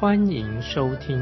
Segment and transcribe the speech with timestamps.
[0.00, 1.18] 欢迎收听。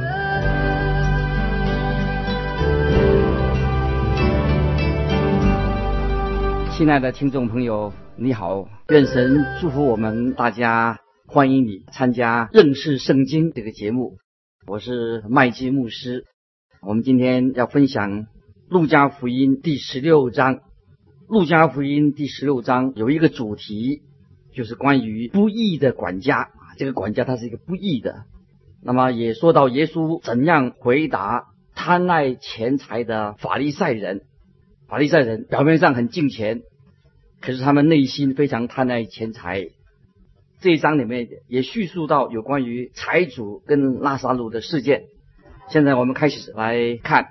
[6.77, 14.19] 亲爱的听众朋友，你好，愿神祝福我们大家，欢迎你参加认识圣经这个节目。
[14.67, 16.27] 我是麦基牧师，
[16.83, 18.27] 我们今天要分享
[18.69, 20.59] 路加福音第十六章。
[21.29, 24.03] 路加福音第十六章有一个主题，
[24.55, 28.27] 就是关于不义的管家，这个管家他是一个不义的。
[28.83, 34.23] 那么也说到耶稣怎样回答贪爱钱财的法利赛人。
[34.89, 36.63] 法利赛人表面上很敬钱，
[37.41, 39.69] 可是他们内心非常贪爱钱财。
[40.61, 45.05] 这一章里面也叙述到有关于财主跟拉萨路的事件。
[45.69, 47.27] 现在我们开始来看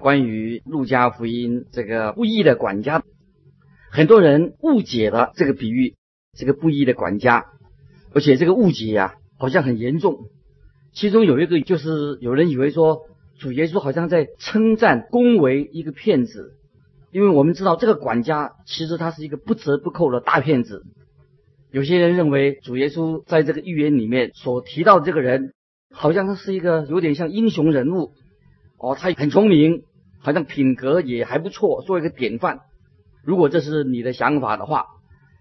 [0.00, 3.02] 关于路加福音这个不义的管家。
[3.90, 5.96] 很多人误解了这个比喻，
[6.38, 7.46] 这个不义的管家，
[8.14, 10.28] 而且这个误解呀好像很严重。
[10.92, 13.02] 其中有一个就是有人以为说
[13.38, 16.54] 主耶稣好像在称赞恭维一个骗子。
[17.10, 20.82] 因为我们知道这个管家其实他是一个不折不扣的大骗子。
[21.70, 25.52] 有些人认为主耶稣在这个预言里面所提到的这个人，
[25.90, 28.12] 好像他是一个有点像英雄人物
[28.78, 29.82] 哦，他很聪明，
[30.20, 32.60] 好像品格也还不错，做一个典范。
[33.24, 34.86] 如果这是你的想法的话，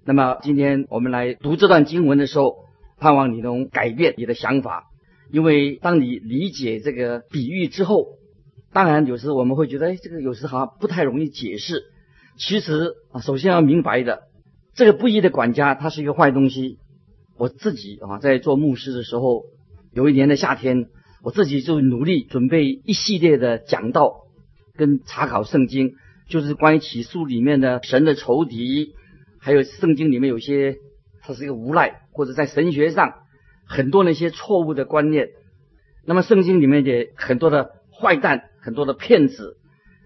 [0.06, 2.66] 那么今天我们来读这段经文的时候，
[2.98, 4.91] 盼望你能改变你的想法，
[5.32, 8.20] 因为当你理解这个比喻之后。
[8.74, 11.84] 当然，有时我们会觉得，哎，这个有时好像不太容易解释。
[12.38, 14.22] 其实啊，首先要明白的，
[14.76, 16.78] 这个不义的管家他是一个坏东西。
[17.38, 19.44] 我自己啊，在做牧师的时候，
[19.92, 20.86] 有一年的夏天，
[21.22, 24.22] 我自己就努力准备一系列的讲道
[24.78, 25.96] 跟查考圣经，
[26.30, 28.94] 就是关于起诉里面的神的仇敌，
[29.38, 30.78] 还有圣经里面有些
[31.24, 33.16] 他是一个无赖，或者在神学上
[33.72, 35.30] 很多那些错误的观念。
[36.06, 38.50] 那么圣经里面也很多的坏蛋。
[38.64, 39.58] 很多的骗子，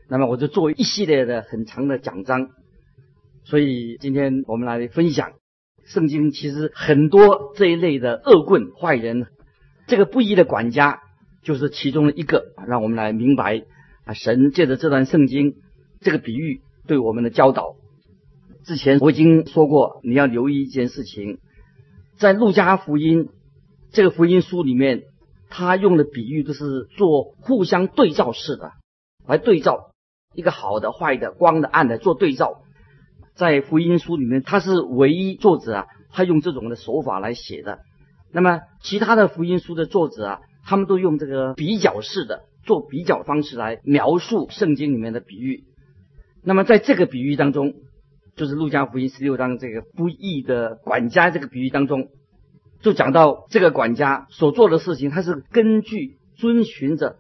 [0.08, 2.52] 那么我就做一系列的很长的讲章，
[3.44, 5.34] 所以今天我们来分享
[5.84, 9.28] 圣经，其实很多这一类的恶棍坏人，
[9.88, 11.02] 这个不义的管家
[11.44, 13.64] 就是其中的一个，让我们来明白
[14.06, 15.56] 啊，神借着这段圣经
[16.00, 17.76] 这个比喻对我们的教导。
[18.64, 21.40] 之前我已经说过，你要留意一件事情，
[22.18, 23.28] 在路加福音
[23.96, 25.02] 这个福音书里面。
[25.48, 28.72] 他用的比喻都是做互相对照式的，
[29.26, 29.92] 来对照
[30.34, 32.64] 一个好的、坏的、光的、暗的做对照。
[33.36, 37.80] 在福音书里面，他是唯一作者啊，他用这种的手法来写的。
[38.34, 45.64] 那么其他的福音书的作者啊，他们都用这个比较式的做比较方式来描述圣经里面的比喻。
[46.44, 47.76] 那么在这个比喻当中，
[48.36, 52.10] 就是路加福音十六章这个不义的管家这个比喻当中。
[52.82, 57.18] 就讲到这个管家所做的事情，他是根据遵循着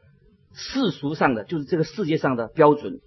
[0.53, 2.99] 世俗上的，就是这个世界上的标准。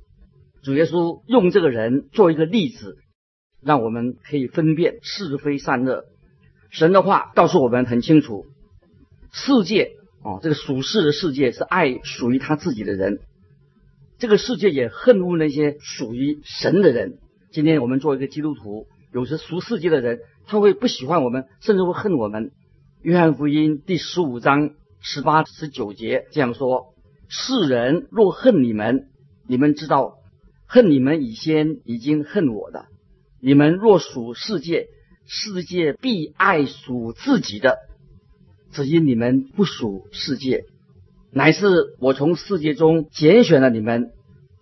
[0.63, 2.97] 主耶稣用这个人做一个例子，
[3.63, 6.05] 让我们可以分辨是非善恶。
[6.71, 8.47] 神的话告诉我们很清楚，
[9.31, 9.93] 世界
[10.25, 13.21] 哦，这个属世的世界是爱属于他自己的人，
[14.19, 17.19] 这个世界也恨恶那些属于神的人。
[17.53, 20.19] 今天我们做一个基督徒，有时属世界的人。
[20.49, 22.53] 他会不喜欢我们，甚至会恨我们。
[23.03, 26.95] 约翰福音第十五章十八、十九节这样说
[27.29, 29.09] ：“世人若恨你们，
[29.47, 30.15] 你们知道，
[30.67, 32.87] 恨你们以先已经恨我的。
[33.43, 34.87] 你们若属世界，
[35.27, 37.77] 世界必爱属自己的。
[38.73, 40.65] 只因你们不属世界，
[41.31, 41.67] 乃是
[42.01, 44.13] 我从世界中拣选了你们，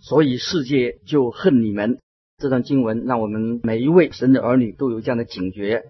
[0.01, 1.99] 所以世界就恨你们。”
[2.39, 5.85] 这段经文让我们每一位神的儿女都有这样的警觉：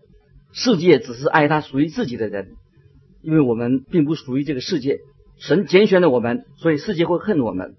[0.53, 2.53] 世界只是爱他属于自己的人，
[3.21, 5.01] 因为我们并不属于这个世界。
[5.39, 7.75] 神拣选了我们，所以世界会恨我们。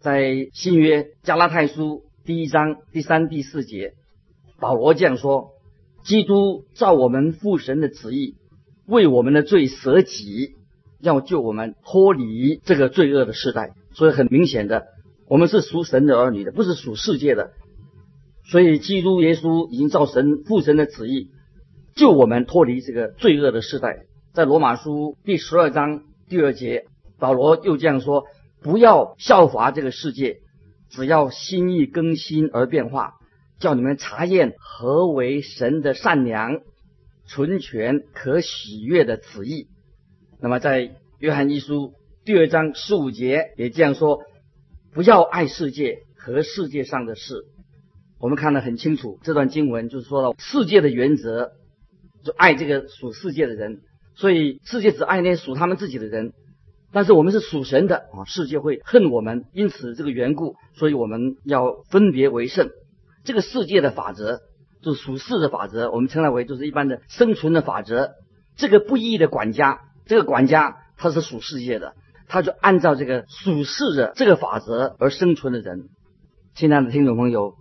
[0.00, 3.92] 在新约加拉太书第一章第三、第四节，
[4.58, 5.50] 保罗这样说：
[6.02, 8.36] 基督照我们父神的旨意，
[8.86, 10.54] 为我们的罪舍己，
[11.02, 13.74] 要救我们脱离这个罪恶的时代。
[13.92, 14.86] 所以很明显的，
[15.28, 17.50] 我们是属神的儿女的，不是属世界的。
[18.48, 21.30] 所以，基督耶稣已经照神父神的旨意，
[21.96, 24.04] 救我们脱离这个罪恶的时代。
[24.32, 26.84] 在罗马书第十二章第二节，
[27.18, 28.24] 保罗又这样说：
[28.62, 30.38] 不要效法这个世界，
[30.90, 33.14] 只要心意更新而变化，
[33.58, 36.60] 叫你们查验何为神的善良、
[37.26, 39.66] 纯全、可喜悦的旨意。
[40.40, 41.94] 那么在约翰一书
[42.24, 44.20] 第二章十五节也这样说：
[44.92, 47.46] 不要爱世界和世界上的事。
[48.18, 51.52] 我们看得很清楚，这段经文就是说了世界的原则，
[52.24, 53.82] 就爱这个属世界的人。
[54.14, 56.32] 所以世界只爱那些属他们自己的人，
[56.90, 59.44] 但是我们是属神的啊，世界会恨我们。
[59.52, 62.70] 因此这个缘故，所以我们要分别为圣。
[63.24, 64.40] 这个世界的法则
[64.80, 68.12] 就是属世的法则，我们称它为就是一般的生存的法则。
[68.56, 71.92] 这个不义的管家，这个管家他是属世界的，
[72.26, 75.90] 他就按照这个属世的这个法则而生存的人。
[76.54, 77.56] 亲爱的听众朋友，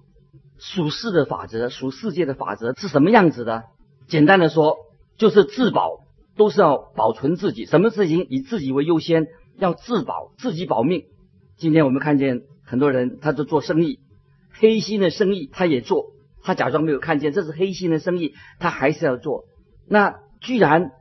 [0.57, 3.63] 属世的法则、属世界的法则是什么样子的？
[4.07, 4.77] 简单的说，
[5.17, 6.05] 就是自保。
[6.37, 11.05] 都是要保存自己，什么事情以自己为优先，要自保，自己保命。
[11.55, 13.99] 今天我们看见很多人，他就做生意，
[14.51, 16.07] 黑心的生意他也做，
[16.43, 19.45] 他假装没有看见这是黑心的生意，他还是要做。
[19.87, 20.91] 那居然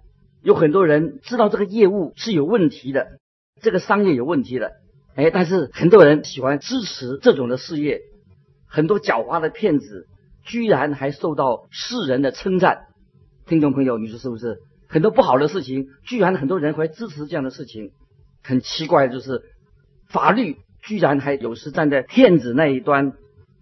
[0.41, 3.19] 有很多人知道这个业务是有问题的，
[3.61, 4.71] 这个商业有问题的，
[5.17, 8.03] 哎，但是很多人喜欢支持这种的事业，
[8.75, 10.09] 很多狡猾的骗子
[10.43, 12.87] 居然还受到世人的称赞。
[13.47, 14.59] 听众朋友，你说是不是？
[14.89, 17.93] 很多不好的事情，居然很多人会支持这样的事情，
[18.43, 19.43] 很奇怪，就是
[20.09, 23.13] 法律居然还有时站在骗子那一端，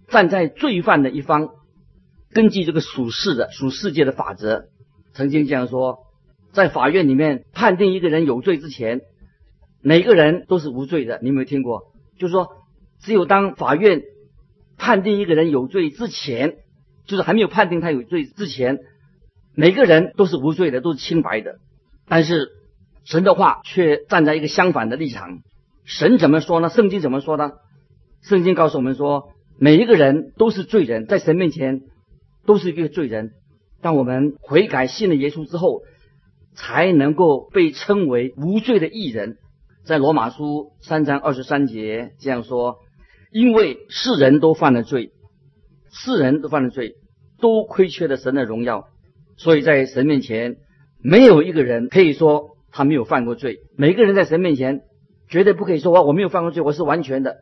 [0.09, 1.50] 站在罪犯的一方。
[2.32, 4.64] 根据这个属世的属世界的法则，
[5.12, 6.06] 曾经这样说，
[6.53, 9.03] 在法院里面判定一个人有罪之前，
[9.82, 11.19] 每个人都是无罪的。
[11.20, 11.93] 你有没有听过？
[12.19, 12.49] 就是说，
[13.03, 14.00] 只有当法院
[14.82, 16.56] 判定一个人有罪之前，
[17.06, 18.81] 就是还没有判定他有罪之前。
[19.55, 21.58] 每个人都是无罪的，都是清白的，
[22.08, 22.49] 但是
[23.05, 25.38] 神的话却站在一个相反的立场。
[25.84, 26.69] 神怎么说呢？
[26.69, 27.52] 圣经怎么说呢？
[28.23, 31.82] 圣经告诉我们说，每一个人都是罪人，在神面前
[32.44, 33.31] 都是一个罪人。
[33.82, 35.82] 当我们悔改信了耶稣之后，
[36.56, 39.37] 才能够被称为无罪的义人。
[39.85, 42.78] 在罗马书三章二十三节这样说：
[43.32, 45.11] 因为世人都犯了罪，
[45.90, 46.96] 世人都犯了罪，
[47.40, 48.84] 都亏缺了神的荣耀。
[49.37, 50.56] 所以在神面前，
[51.02, 53.61] 没有一个人可以说他没有犯过罪。
[53.76, 54.82] 每个人在神面前，
[55.31, 57.38] 绝对不可以说我我没有犯过罪，我是完全的。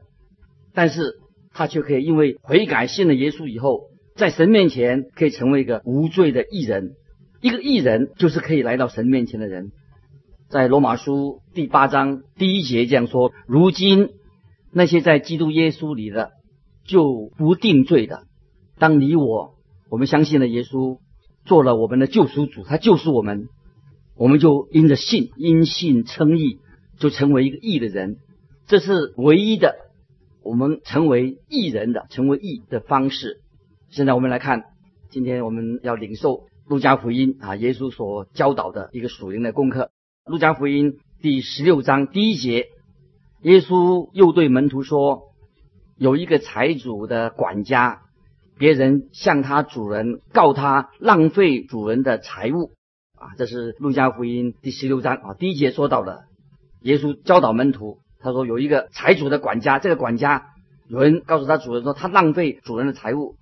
[0.72, 1.14] 但是
[1.52, 6.92] 他却可以因为悔改信了耶稣以后，在神面前可以成为一个无罪的义人。
[7.40, 9.72] 一个义人就是可以来到神面前的人。
[10.48, 14.10] 在罗马书第八章第一节这样说：如今
[14.72, 16.30] 那些在基督耶稣里的，
[16.84, 18.24] 就不定罪的。
[18.78, 19.54] 当你我
[19.90, 20.98] 我们相信了耶稣。
[21.46, 23.48] 做了我们的救赎主，他救赎我们，
[24.14, 26.58] 我们就因着信，因信称义，
[26.98, 28.18] 就成为一个义的人。
[28.66, 29.74] 这是唯一的，
[30.44, 33.40] 我们成为义人的，成为义的方式。
[33.88, 34.64] 现在我们来看，
[35.08, 39.90] 今天我们要领受路加福音啊，耶稣所教导的一个属灵的功课。
[40.26, 42.66] 路加福音第十六章第一节，
[43.42, 45.32] 耶稣又对门徒说
[45.96, 48.02] ：“有一个财主的管家。”
[48.58, 52.72] 别人向他主人告他浪费主人的财物，
[53.16, 56.24] 啊，这是路加福音第十六章啊第一节说到的。
[56.82, 60.48] 耶稣教导门徒，他说有一个财主的管家，这个管家
[60.90, 63.36] 有人告诉他主人说他浪费主人的财物。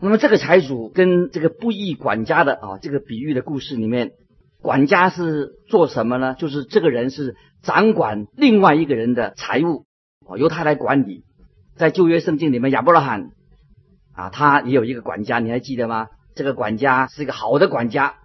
[0.00, 4.12] 那么这个财主跟这个不义管家的啊这个比喻的故事里面，
[4.66, 6.34] 管家是做什么呢？
[6.34, 9.84] 就是这个人是掌管另外一个人的财物，
[10.26, 11.22] 啊，由他来管理。
[11.76, 13.30] 在旧约圣经里面，亚伯拉罕。
[14.12, 16.08] 啊，他也有一个管家，你还记得吗？
[16.34, 18.16] 这个管家是一个好的管家，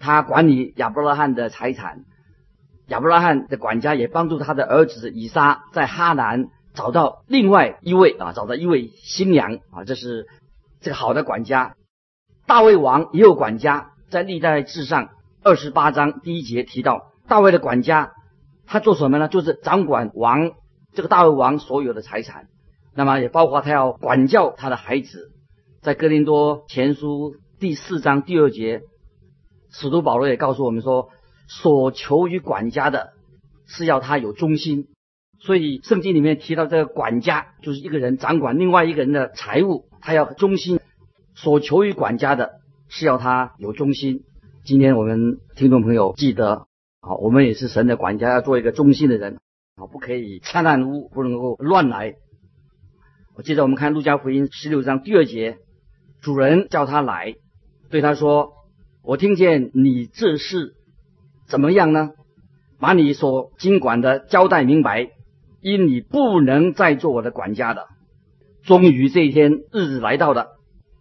[0.00, 2.00] 他管理亚伯拉罕的财产。
[2.88, 10.26] 亚伯拉罕的管家也帮助他的儿子以撒在哈南找到另外一位啊，找到一位新娘啊，这是
[10.80, 11.76] 这个好的管家。
[12.48, 15.10] 大卫王也有管家，在历代志上
[15.48, 18.12] 二十八章第一节提到，大卫的管家
[18.66, 19.28] 他做什么呢？
[19.28, 20.50] 就是掌管王
[20.92, 22.48] 这个大卫王所有的财产。
[22.94, 25.30] 那么也包括他要管教他的孩子，
[25.80, 28.82] 在哥林多前书第四章第二节，
[29.70, 31.08] 使徒保罗也告诉我们说，
[31.46, 33.14] 所求于管家的
[33.64, 34.88] 是要他有忠心。
[35.40, 40.78] 所以圣经里面提到这个管家就是一个人掌管另外一个人的财物，他要忠心。
[41.34, 44.24] 所求于管家的是要他有忠心。
[44.68, 46.66] 今天我们听众朋友记得，
[47.00, 49.38] 好，我们也是神的管家，要做一个忠心的人，
[49.76, 52.16] 啊，不可以灿烂污，不能够乱来。
[53.34, 55.56] 我接着我们看路加福音十六章第二节，
[56.20, 57.36] 主人叫他来，
[57.88, 58.50] 对他说
[59.02, 60.74] ：“我听见你这事
[61.46, 62.10] 怎么样呢？”
[62.78, 65.08] 把你所经管的交代明白，
[65.62, 67.86] 因你不能再做我的管家的。
[68.64, 70.58] 终于这一天日子来到了，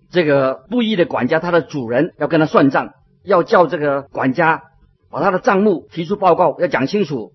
[0.10, 2.94] 这个布衣的管家，他的主人要跟他算账，
[3.28, 4.64] 要叫这个管家
[5.12, 7.34] 把他的账目提出报告，要讲清楚，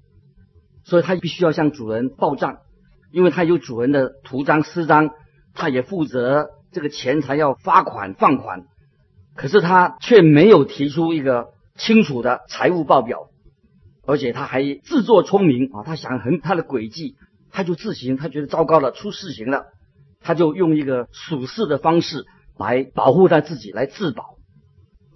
[0.85, 2.59] 所以他必须要向主人报账，
[3.13, 5.11] 因为他有主人的图章私章，
[5.55, 8.65] 他也负责这个钱财要发款放款，
[9.37, 13.29] 可是他却没有提出一个清楚的财务报表，
[14.07, 17.17] 而且他还自作聪明啊，他想很他的诡计，
[17.51, 19.67] 他就自行他觉得糟糕了，出事情了。
[20.25, 22.25] 他就用一个属事的方式
[22.57, 24.37] 来保护他自己，来自保。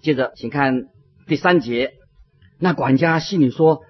[0.07, 0.85] 接着，请看
[1.27, 1.91] 第三节。
[2.59, 3.81] 那管家心里说：“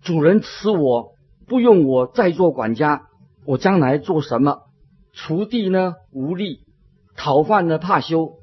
[0.00, 1.14] 主人辞我
[1.48, 3.08] 不用我再做管家，
[3.44, 4.62] 我将来做什么？
[5.12, 6.60] 锄地呢无力，
[7.16, 8.34] 讨饭呢怕羞。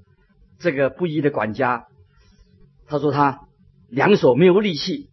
[0.60, 1.86] 这个不义的管家，
[2.88, 3.40] 他说他
[3.88, 5.10] 两手没有力气，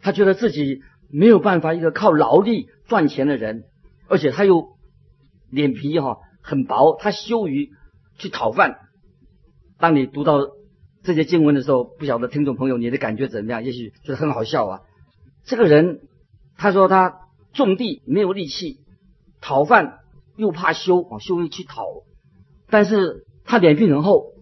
[0.00, 3.64] 他觉得自己没有办法一个靠劳力赚钱的人，
[4.06, 4.76] 而且他又。”
[5.50, 7.70] 脸皮哈很薄，他羞于
[8.16, 8.76] 去讨饭。
[9.78, 10.38] 当你读到
[11.06, 13.64] 这些经文的时候，不晓得听众朋友你的感觉怎么样？
[13.64, 14.80] 也许觉得很好笑啊。
[15.44, 16.00] 这个人
[16.58, 17.20] 他说他
[17.52, 18.80] 种地没有力气，
[19.40, 20.00] 讨饭
[20.36, 21.86] 又怕羞往，羞于去讨。
[22.68, 24.32] 但是他脸皮很厚，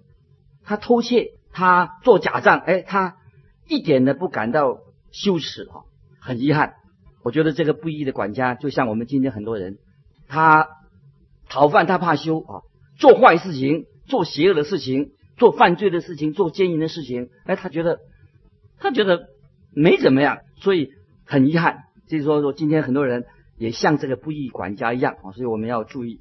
[0.64, 3.18] 他偷窃，他做假账，哎，他
[3.68, 4.78] 一点都不感到
[5.12, 5.84] 羞耻啊。
[6.18, 6.74] 很遗憾，
[7.22, 9.78] 我觉得这个不义的管家就像我们今天很多人，
[10.26, 10.68] 他。
[11.46, 12.62] 讨饭他怕羞啊，
[12.98, 17.98] 做坏事情、做邪恶的事情、做犯罪的事情、做奸淫的事情，哎，他觉得
[18.78, 19.28] 他觉得
[19.72, 20.90] 没怎么样，所以
[21.24, 21.78] 很遗憾。
[22.06, 23.24] 就是说，说今天很多人
[23.56, 26.20] 也像这个不义管家一样啊，所以我们要注意。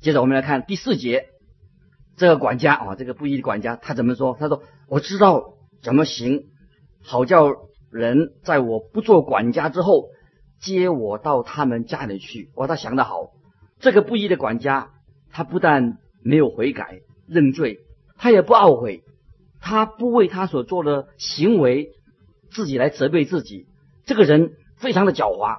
[0.00, 1.24] 接着我们来看第四节，
[2.16, 4.36] 这个管家啊，这个不义的管家他怎么说？
[4.38, 6.44] 他说：“我知道怎么行，
[7.02, 7.54] 好叫
[7.90, 10.08] 人在我不做管家之后
[10.60, 13.30] 接我到他们家里去。”哇，他想得好。
[13.80, 14.90] 这个不义的管家，
[15.30, 17.78] 他不但没有悔改认罪，
[18.16, 19.02] 他也不懊悔，
[19.60, 21.90] 他不为他所做的行为
[22.50, 23.66] 自己来责备自己。
[24.04, 25.58] 这个人非常的狡猾。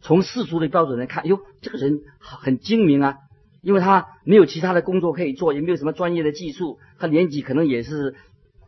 [0.00, 3.16] 从世俗的标准来看，哟，这个人很精明啊，
[3.62, 8.14] 因为他没有其他的工作可以做，也没有什么专业的技术，他年纪可能也是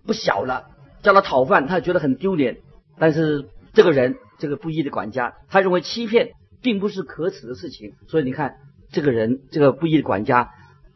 [0.07, 0.71] 不小了，
[1.03, 2.59] 叫他讨饭，他觉得很丢脸。
[2.99, 6.33] 但是这个人，这个不义的管家，他认为欺骗。
[6.65, 8.59] 并不是可耻的事情，所以你看，
[8.93, 10.53] 这个人，这个不义的管家，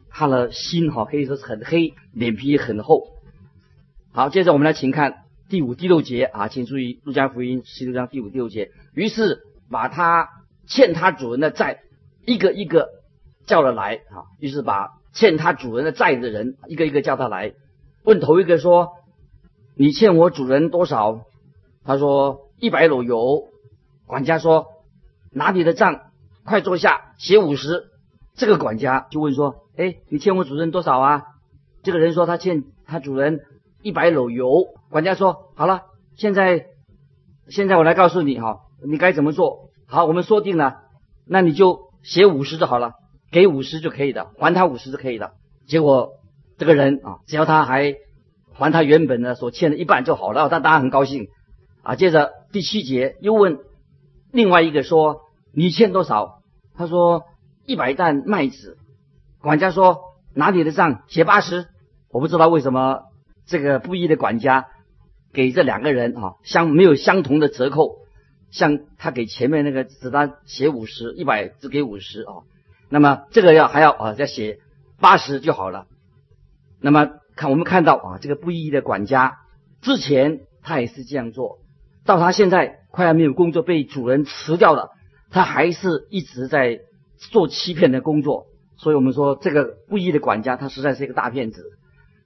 [0.09, 3.07] 他的心哈可以说是很黑，脸皮也很厚。
[4.11, 8.71] 好，接着我们来请看第五、第六节啊，请注意《路加福音》十六章第五、第六节。
[8.93, 10.29] 于是把他
[10.67, 11.81] 欠他主人的债
[12.25, 12.89] 一个一个
[13.45, 17.53] 叫了来啊，于是把欠他主人的债的人一个一个叫他来，
[18.03, 18.93] 问头一个说
[19.75, 21.25] ：“你欠我主人多少？”
[21.85, 23.49] 他说：“一百篓油。”
[24.05, 24.67] 管家说。
[25.29, 26.09] 拿你的账，
[26.45, 27.89] 快坐下，写五十。
[28.35, 31.23] 这个管家就问说：“哎，你欠我主人多少啊？”
[31.83, 33.41] 这个人说：“他欠他主人
[33.81, 35.83] 一百篓油。”管家说：“好了，
[36.15, 36.65] 现在
[37.47, 39.69] 现在我来告诉你哈，你该怎么做。
[39.85, 40.81] 好，我们说定了，
[41.25, 42.93] 那你就写五十就好了，
[43.31, 45.31] 给五十就可以的，还他五十就可以的。
[45.67, 46.13] 结果
[46.57, 47.95] 这个人啊，只要他还
[48.53, 51.27] 还他原本的所欠的一半就好了，他当然很高兴
[51.83, 51.95] 啊。
[51.95, 53.59] 接着第七节又问。
[54.33, 55.21] 另外一个说
[55.53, 56.41] 你欠多少？
[56.75, 57.23] 他说
[57.65, 58.76] 一百担麦子。
[59.41, 59.99] 管家说
[60.33, 61.67] 拿你的账写八十。
[62.09, 63.03] 我不知道为什么
[63.45, 64.67] 这个不义的管家
[65.33, 67.97] 给这两个人啊相没有相同的折扣，
[68.49, 72.47] 像他给前面那个只单写五十，一百只给五十啊。
[72.89, 74.59] 那么这个要还要啊再写
[74.99, 75.85] 八十就好了。
[76.79, 79.39] 那么看我们看到啊这个不义的管家
[79.81, 81.59] 之前他也是这样做。
[82.05, 84.91] 到他现在快要没有工作，被主人辞掉了，
[85.29, 86.79] 他还是一直在
[87.17, 88.47] 做欺骗的工作。
[88.77, 91.77] 所以我们说，这个布衣的管家，他实在是一个大骗子。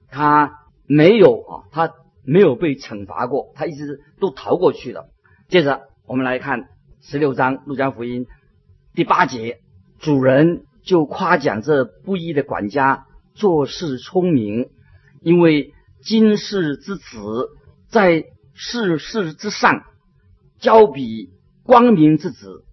[0.08, 1.92] 他没有啊，他
[2.24, 5.08] 没有被惩罚过，他一直都逃过去了。
[5.48, 6.68] 接着我们来看
[7.00, 8.26] 十六章《路加福音》
[8.94, 9.58] 第八节，
[9.98, 14.70] 主人就夸奖这布衣的管家做事聪明，
[15.20, 17.48] 因为今世之子
[17.88, 18.24] 在。
[18.54, 19.82] 世事之上，
[20.58, 21.30] 交比
[21.64, 22.66] 光明之子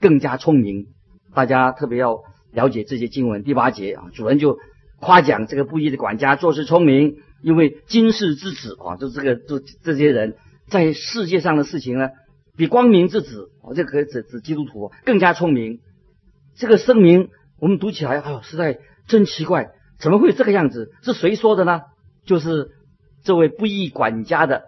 [0.00, 0.86] 更加聪明。
[1.34, 2.22] 大家特别要
[2.54, 3.42] 了解这些经文。
[3.42, 4.58] 第八节啊，主人就
[5.00, 10.36] 夸奖这个布衣的管家做事聪明，因为今世之子啊，就这个这这些人
[10.68, 12.10] 在世界上的事情呢，
[12.56, 15.80] 比光明之子啊，这可以指指基督徒更加聪明。
[16.56, 20.92] 这个声明我们读起来，哎呦，实在真奇怪，怎么会这个样子？
[21.02, 21.82] 是谁说的呢？
[22.24, 22.70] 就是
[23.24, 24.62] 这位布衣管家的。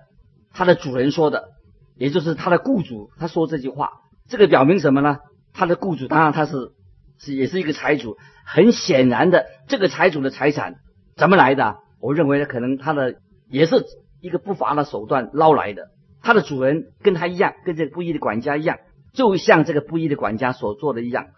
[0.52, 1.50] 他的主人说的，
[1.96, 3.90] 也就是他的雇主，他说这句话，
[4.26, 5.18] 这个表明什么呢？
[5.52, 6.72] 他的雇主当然他是
[7.18, 10.76] 是也是一个财主，很显然的，这个财主的财产
[11.16, 11.76] 怎么来的？
[12.00, 13.16] 我认为呢，可能他的
[13.48, 13.84] 也是
[14.20, 15.90] 一个不法的手段捞来的。
[16.22, 18.78] 他的主人跟他一样，跟这个布衣的管家一样，
[19.12, 21.28] 就像这个布衣的管家所做的一样。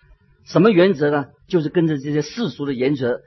[0.44, 1.26] 什么原则呢？
[1.46, 3.20] 就是跟着这些世俗的原则，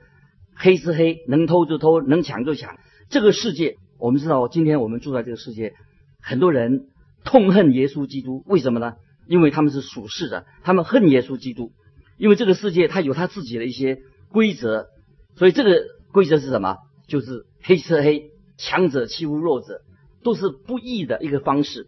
[0.56, 2.78] 黑是黑，能偷就偷，能抢就抢。
[3.10, 5.74] 这个世界，我们知道，今天我们住在这个世界，
[6.20, 6.88] 很多人
[7.24, 8.96] 痛恨耶稣基督，为什么呢？
[9.28, 11.72] 因为他们是属世的，他们恨耶稣基督，
[12.22, 14.90] 因为这个世界它有它自己的一些规则，
[15.36, 16.78] 所以这个规则是什么？
[17.08, 19.82] 就是黑吃黑，强者欺负弱者，
[20.24, 21.88] 都是不义的一个方式。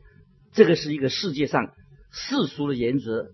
[0.51, 1.69] 这个是一个世界上
[2.11, 3.27] 世俗的原则。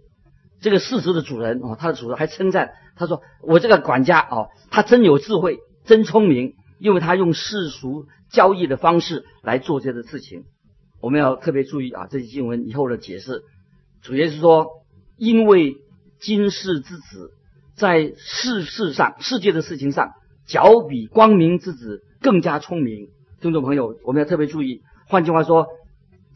[0.60, 10.44] 这个世俗的主人哦，他的主人还称赞他说：“我这个管家哦，他真有智慧，真聪明，因为他用世俗交易的方式来做这个事情。”
[11.00, 13.44] 我们要特别注意啊，这些经文以后的解释。
[14.02, 14.68] 主要是说，
[15.16, 15.78] 因为
[16.20, 17.32] 今世之子
[17.76, 20.12] 在世事上、世界的事情上，
[20.46, 23.10] 较比光明之子更加聪明。
[23.42, 24.82] 听众朋友，我们要特别注意。
[25.08, 25.68] 换句话说。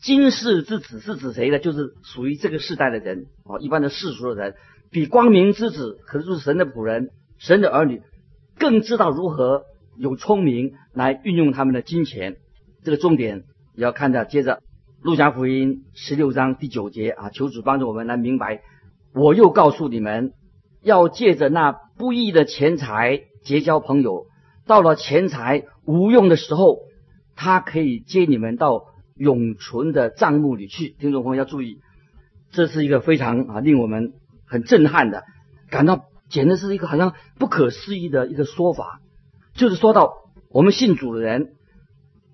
[0.02, 1.60] 今世之子是指谁呢？
[1.60, 4.56] 就是属于这个世代的人哦，一般的世俗的人，
[4.92, 8.02] 比光明之子，可是神的仆人、神的儿女，
[8.60, 9.64] 更知道如何
[9.98, 12.36] 有聪明来运用他们的金钱。
[12.84, 14.26] 这个重点也要看到。
[14.26, 14.62] 接着，
[15.02, 18.62] 路加福音十六章第九节啊，求主帮助我们来明白。
[19.14, 20.34] 我又告诉你们，
[20.82, 24.28] 要借着那不义的钱财结交朋友，
[24.66, 26.80] 到了钱财无用的时候，
[27.36, 28.92] 他可以接你们到。
[29.16, 31.78] 永存的账目里去，听众朋友要注意，
[32.52, 35.24] 这是一个非常啊令我们很震撼的，
[35.70, 39.02] 感到简直是一个好像不可思议的一个说法，
[39.54, 40.16] 就是说到
[40.50, 41.54] 我们信主的人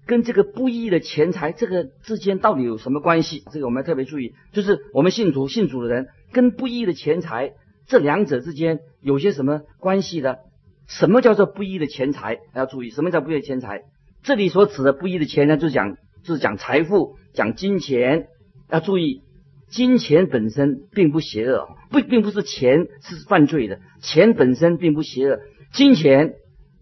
[0.06, 3.44] 跟这个不义的钱财这个之间到底有什么关系？
[3.52, 7.54] 这个我们要特别注意，就是我们信主信主的人跟不义的钱财
[7.88, 10.40] 这两者之间有些什么关系的？
[10.88, 12.40] 什么叫做不义的钱财？
[12.56, 13.82] 要注意，什么叫不义的钱财？
[14.24, 16.36] 这里所指的不义的钱呢，就讲就。
[16.36, 18.28] 是讲财富，讲金钱，
[18.70, 19.22] 要注意，
[19.70, 25.40] 金钱本身并不邪恶，不，并不是钱是犯罪的，钱本身并不邪恶，
[25.72, 26.34] 金钱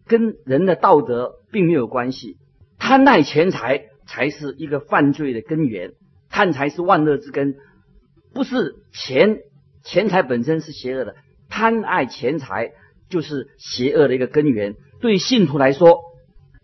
[0.08, 2.38] 跟人的道德并没有关系，
[2.80, 5.94] 贪爱钱财才是一个犯罪的根源，
[6.30, 7.56] 贪财是万恶之根，
[8.34, 9.40] 不是钱，
[9.84, 11.16] 钱财本身是邪恶的，
[11.50, 12.72] 贪爱钱财
[13.10, 14.76] 就是邪恶的一个根源。
[15.00, 16.02] 对信徒来说，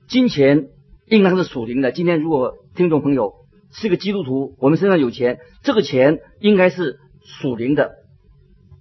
[0.07, 0.69] 金钱。
[1.05, 1.91] 应当是属灵的。
[1.91, 3.33] 今天如果听众朋友
[3.71, 7.97] 是个基督徒，我们身上有钱，这个钱应该是属灵的。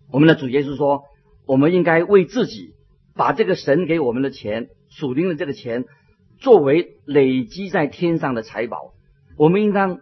[0.08, 1.02] 我们的主耶稣说，
[1.46, 2.74] 我们应该为自己
[3.16, 5.84] 把这个神给我们的钱，属灵的这个钱，
[6.38, 8.94] 作为累积在天上的财宝。
[9.36, 9.98] 我们应当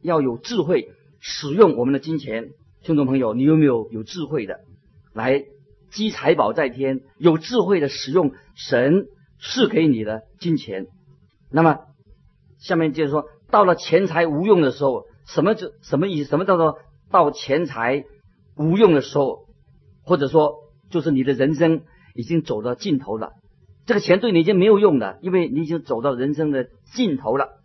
[0.00, 0.88] 要有智慧
[1.20, 2.50] 使用我们的金钱。
[2.82, 4.60] 听众朋友，你有没有有智慧的
[5.12, 5.44] 来
[5.90, 7.00] 积财宝在天？
[7.18, 9.06] 有智慧的使用神
[9.38, 10.86] 赐给你的金钱？
[11.50, 11.80] 那么，
[12.58, 16.30] 下面就是说，到了钱财无用的时候，什么就什么意思？
[16.30, 16.78] 什么叫做
[17.10, 18.04] 到钱财
[18.56, 19.46] 无用的时候？
[20.02, 20.54] 或者说，
[20.90, 21.82] 就是你的人生
[22.14, 23.32] 已经走到尽头了，
[23.84, 27.60] 这个钱对你已经没有用了，因为你已经走到人生的尽头了，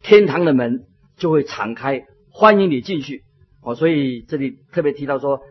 [0.00, 2.06] 天堂的门就会敞开，
[2.40, 3.22] 欢迎你进去。
[3.60, 5.42] 哦，所以这里特别提到说，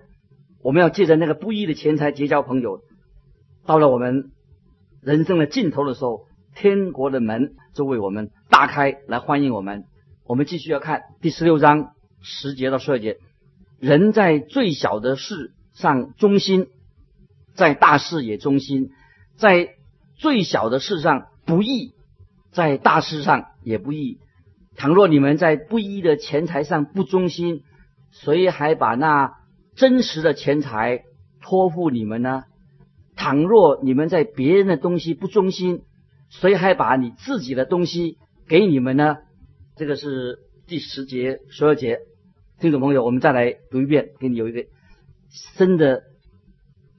[0.63, 2.81] 我们要借着那个不义的钱财结交朋友，
[3.67, 4.31] 到了我们
[4.99, 6.27] 人生的尽头的时候。
[6.55, 9.85] 天国的门就为我们大开，来欢迎我们。
[10.25, 13.17] 我们继续要看第十六章十节到十二节。
[13.79, 16.67] 人在最小的事上忠心，
[17.53, 18.89] 在大事也忠心；
[19.37, 19.75] 在
[20.15, 21.93] 最小的事上不义，
[22.51, 24.17] 在大事上也不义。
[24.79, 27.63] 倘若你们在不义的钱财上不忠心，
[28.11, 29.33] 谁还把那
[29.75, 31.03] 真实的钱财
[31.41, 32.45] 托付你们呢？
[33.17, 35.81] 倘若你们在别人的东西不忠心，
[36.29, 39.17] 谁还把你自己的东西给你们呢？
[39.75, 41.99] 这个是第十节、十二节，
[42.61, 44.63] 听众朋友，我们再来读一遍，给你有一个
[45.57, 46.03] 深的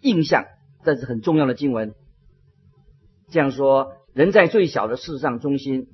[0.02, 0.44] 印象。
[0.84, 1.94] 这是很重要的经文。
[3.30, 5.86] 这样说：人在最小的事上忠心，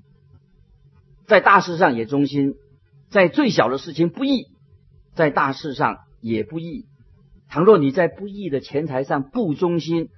[1.26, 2.52] 在大事上也忠心；
[3.10, 4.46] 在最小的事情不义，
[5.14, 6.86] 在大事上也不义。
[7.48, 10.08] 倘若你在不义的钱财上不忠心，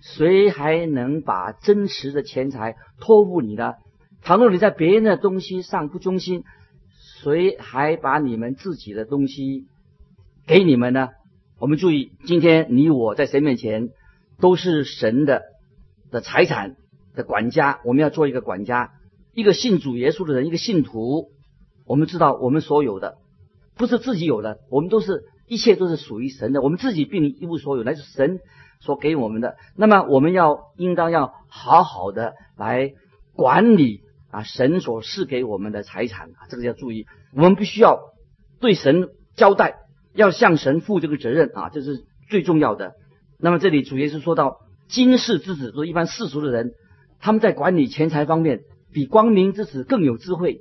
[0.00, 3.74] 谁还能把真实的钱财托付你呢？
[4.22, 6.44] 倘若你在别人的东西上不忠心，
[7.22, 9.66] 谁还把你们自己的东西
[10.46, 11.08] 给你们呢？
[11.58, 13.88] 我们注意，今天你我在神面前
[14.38, 15.42] 都是神的
[16.10, 16.76] 的财产
[17.14, 18.90] 的管家，我们要做一个管家，
[19.34, 21.30] 一个信主耶稣的人，一个信徒，
[21.86, 23.16] 我们知道我们所有的
[23.76, 28.40] 不是自己有的，我们都是一切都是属于神的，我们自己并一无所有，那是神
[28.80, 29.56] 所给我们的。
[29.76, 32.92] 那么我们要应当要好好的来
[33.34, 37.98] 管理啊神所赐给我们的财产啊，这个要注意，我们必须要
[38.60, 39.76] 对神交代，
[40.14, 42.92] 要向神负这个责任啊，这是最重要的。
[43.38, 46.74] 那么这里主耶稣说到，今世之子，说一般世俗的人，
[47.18, 48.60] 他们在管理钱财方面
[48.92, 50.60] 比光明之子更有智慧。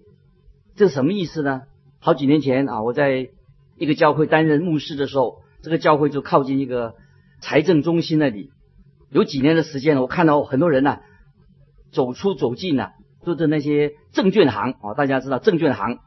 [0.76, 1.64] 这是什么意思呢？
[2.00, 3.30] 好几年前啊，我在
[3.78, 6.96] 一个教会担任牧师的时候，这个教会就靠近一个
[7.42, 8.50] 财政中心那里。
[9.10, 11.00] 有几年的时间，我看到很多人呢，
[11.92, 12.92] 走出走进呢，
[13.26, 14.94] 都是那些证券行啊。
[14.96, 16.00] 大家知道证券行，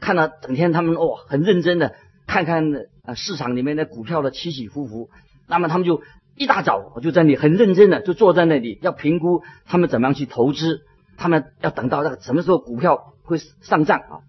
[0.00, 1.94] 看到整天他们哦很认真的
[2.26, 2.72] 看看
[3.04, 5.10] 啊市场里面的股票的起起伏伏。
[5.48, 6.02] 那么他们就
[6.36, 10.82] 一大早我就在那里很认真的就坐在那里，要评估他们怎么样去投资。
[11.16, 13.10] 他们要等到那个什么时候股票。
[13.26, 14.20] 会上涨啊，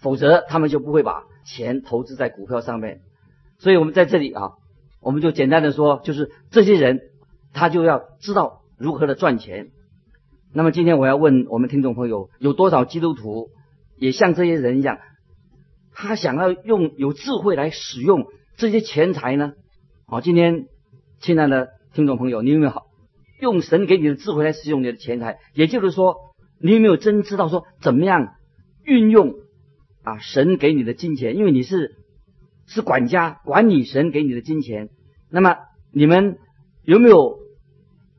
[0.00, 3.02] 否则他们就不会把钱投资在股票上面。
[3.58, 4.52] 所以我们在这里啊，
[5.02, 6.98] 我们就简单的说，就是这些人
[7.52, 9.68] 他就要知道如何的赚钱。
[10.54, 13.50] 那么今天我要问我们听众朋友，有多少基督徒
[13.98, 14.98] 也像这些人一样，
[15.92, 19.52] 他想要用有智慧来使用这些钱财呢？
[20.06, 20.68] 好，今天
[21.20, 22.86] 亲爱的听众朋友，你有没有好
[23.40, 25.38] 用神给你的智慧来使用你的钱财？
[25.52, 26.16] 也就是说，
[26.60, 28.34] 你有没有真知道说怎么样？
[28.84, 29.34] 运用
[30.02, 31.96] 啊，神给你的金钱，因为你是
[32.66, 34.88] 是管家，管理神给你的金钱。
[35.28, 35.58] 那么
[35.92, 36.38] 你们
[36.84, 37.40] 有没有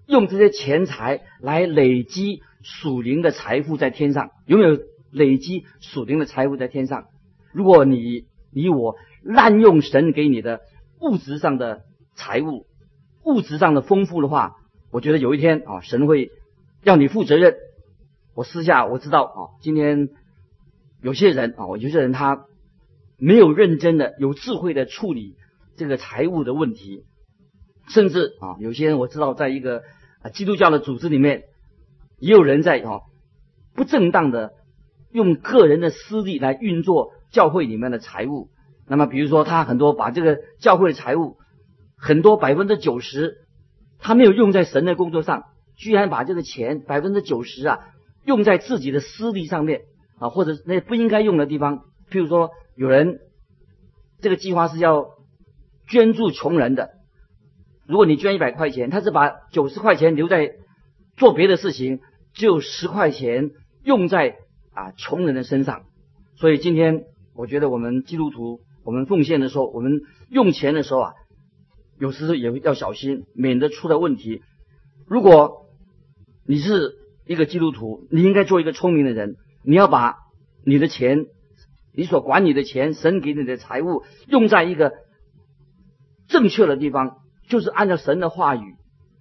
[0.06, 4.30] 用这些钱财来累积属灵的财富在天上？
[4.46, 4.78] 有没有
[5.10, 7.06] 累积属灵的财富在天上？
[7.52, 10.62] 如果你你我滥用神给你的
[11.02, 11.82] 物质上的
[12.14, 12.68] 财物，
[13.24, 14.58] 物质上的丰富的话，
[14.92, 16.30] 我觉得有一天啊，神会
[16.84, 17.56] 要你负责任。
[18.40, 20.08] 我私下我知道啊，今天。
[21.02, 22.46] 有些人啊，有些人他
[23.18, 25.36] 没有认真的、有智慧的处理
[25.78, 27.06] 这个财务的问题，
[27.88, 29.84] 甚至啊，有些人我知道，在一个
[30.34, 31.44] 基督教的组织里面，
[32.18, 33.00] 也有人在啊
[33.76, 34.52] 不正当的
[35.12, 38.50] 用个人的私利来运作教会里面的财务。
[38.88, 41.38] 那么，比如说他很多把这个教会的财务
[41.98, 43.38] 很多百分之九十，
[44.00, 45.44] 他没有用在神的工作上，
[45.78, 47.80] 居然把这个钱百分之九十啊
[48.30, 49.82] 用在自己的私利上面。
[50.22, 53.22] 啊，或者那不应该用的地方，譬如说有人
[54.20, 55.12] 这个计划是要
[55.88, 56.90] 捐助穷人的，
[57.88, 60.56] 如果你捐一百块钱，他是把九十块钱留在
[61.16, 62.02] 做别的事情，
[62.34, 64.36] 只有十块钱用在
[64.74, 65.84] 啊穷人的身上。
[66.36, 71.14] 所以今天我觉得我们基督徒，我们奉献的时候，我们用钱的时候啊，
[71.98, 74.42] 有时也要小心，免得出了问题。
[75.08, 75.66] 如果
[76.46, 76.98] 你是
[77.30, 79.36] 一个基督徒，你应该做一个聪明的人。
[79.64, 80.16] 你要把
[80.66, 81.28] 你的钱，
[81.94, 84.94] 你所管理的钱，神给你的财物，用在一个
[86.28, 88.74] 正确的地方，就是按照神的话语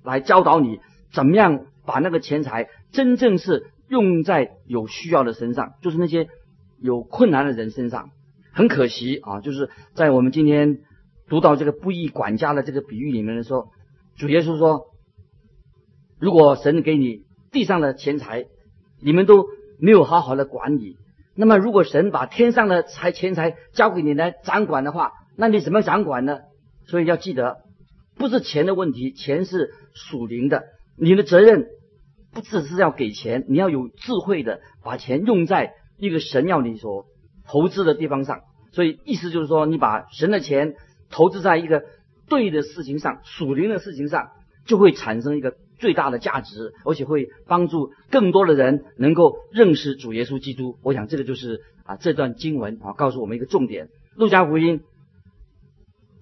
[0.03, 0.81] 来教导你，
[1.13, 6.29] 怎么样把那个钱财真正是用在有需要的身上，就是那些
[6.81, 8.09] 有困难的人身上。
[8.53, 10.79] 很可惜啊，就是在我们今天
[11.29, 13.69] 读到这个不义管家的这个比喻里面的时候，
[14.17, 14.87] 主耶稣说，
[16.19, 17.28] 如果神给你
[17.59, 18.47] 地上的钱财，
[19.03, 19.47] 你们都。
[19.81, 20.97] 没有好好的管理，
[21.37, 26.41] 那么如果神把天上的财钱财交给你来掌管的话，那你怎么掌管呢？
[26.89, 27.59] 所以要记得，
[28.17, 30.65] 不是钱的问题，钱是属灵的。
[30.97, 31.69] 你的责任
[32.33, 37.07] 不只是要给钱，你要有智慧的把钱用在一个神要你所
[37.47, 38.41] 投资的地方上。
[38.73, 40.75] 所以意思就是说，你把神的钱
[41.09, 41.85] 投资在一个
[42.29, 44.31] 对的事情上，属灵的事情上，
[44.67, 45.55] 就会产生一个。
[45.79, 50.77] 最大的价值，而且会帮助更多的人能够认识主耶稣基督。
[50.83, 53.89] 我想这个就是啊这段经文啊告诉我们一个重点。
[54.17, 54.83] 路加福音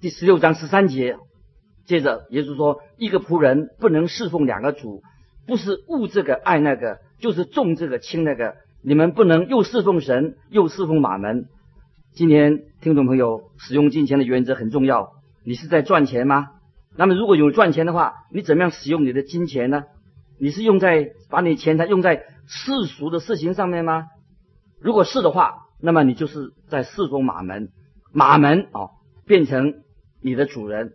[0.01, 1.17] 第十六章十三节，
[1.87, 5.03] 接着耶稣说：一个仆人不能侍奉两个主，
[5.47, 8.57] 不是恶这个爱那个，就是重这个轻那个。
[8.83, 11.47] 你们不能又侍奉神又侍奉马门。
[12.13, 15.13] 今天听众朋友使用金钱的原则很重要。
[15.45, 16.49] 你是在赚钱吗？
[16.99, 19.85] 那么，如果有赚钱的话，你怎么样使用你的金钱呢？
[20.39, 24.07] 你是用在把你钱财用在世俗的事情上面吗？
[24.81, 27.71] 如果是的话，那么你就是在侍奉马门，
[28.13, 28.91] 马门啊
[29.27, 29.83] 变成
[30.23, 30.93] 你的主人。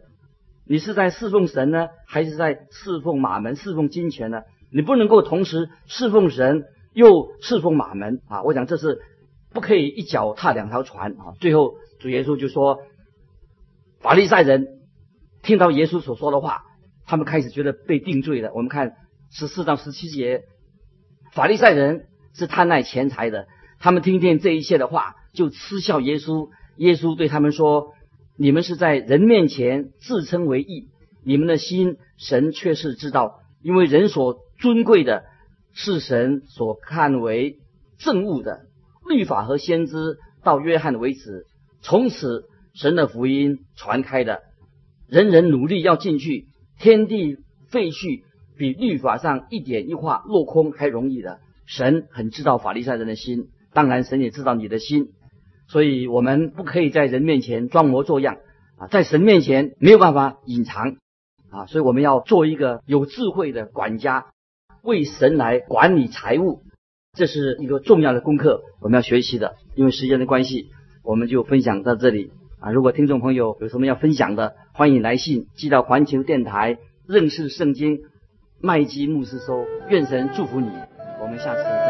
[0.65, 4.41] 你是在侍奉神呢，还是在侍奉马门、侍奉金钱呢？
[4.71, 8.41] 你不能够同时侍奉神又侍奉马门啊！
[8.43, 9.01] 我想这是
[9.53, 11.33] 不可以一脚踏两条船啊！
[11.39, 12.79] 最后主耶稣就说
[14.01, 14.77] ：“法利赛人。”
[15.43, 16.63] 听到耶稣所说的话，
[17.05, 18.51] 他们开始觉得被定罪了。
[18.53, 18.93] 我们看
[19.31, 20.43] 十四到十七节，
[21.33, 23.47] 法利赛人是贪爱钱财的，
[23.79, 26.49] 他们听见这一切的话，就嗤笑耶稣。
[26.77, 27.93] 耶稣对他们说
[28.37, 30.87] ：“你们是在人面前自称为义，
[31.23, 35.23] 你们的心神却是知道，因为人所尊贵的，
[35.73, 37.59] 是神所看为
[37.99, 38.61] 正物的。
[39.07, 41.45] 律法和先知到约翰为止，
[41.81, 44.41] 从此神的福音传开的，
[45.11, 46.47] 人人努力要进去，
[46.79, 47.35] 天地
[47.67, 48.21] 废墟
[48.57, 51.41] 比律法上一点一画落空还容易的。
[51.65, 55.09] 神很知道法利赛人的心，当然神也知道你的心。”
[55.67, 58.37] 所以我们不可以在人面前装模作样
[58.77, 60.95] 啊，在神面前没有办法隐藏
[61.49, 64.27] 啊，所以我们要做一个有智慧的管家，
[64.81, 66.61] 为神来管理财务，
[67.17, 69.55] 这是一个重要的功课，我们要学习的。
[69.75, 70.69] 因为时间的关系，
[71.03, 72.71] 我们就分享到这里啊。
[72.71, 78.03] 如果听众朋友有什么要分享的，欢迎来信寄到环球电台认识圣经
[78.61, 79.65] 麦基牧师收。
[79.89, 80.69] 愿神祝福你，
[81.21, 81.80] 我们下次。